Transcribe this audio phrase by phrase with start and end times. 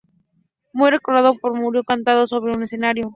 [0.73, 3.03] Muy recordado porque murió cantando sobre un escenario.